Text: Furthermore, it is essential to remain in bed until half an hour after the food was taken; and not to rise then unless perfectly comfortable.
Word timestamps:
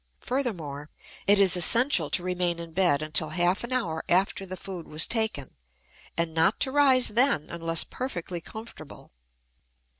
Furthermore, 0.21 0.89
it 1.27 1.39
is 1.39 1.55
essential 1.55 2.09
to 2.09 2.23
remain 2.23 2.57
in 2.57 2.71
bed 2.73 3.03
until 3.03 3.29
half 3.29 3.63
an 3.63 3.71
hour 3.71 4.03
after 4.09 4.47
the 4.47 4.57
food 4.57 4.87
was 4.87 5.05
taken; 5.05 5.53
and 6.17 6.33
not 6.33 6.59
to 6.61 6.71
rise 6.71 7.09
then 7.09 7.51
unless 7.51 7.83
perfectly 7.83 8.41
comfortable. 8.41 9.11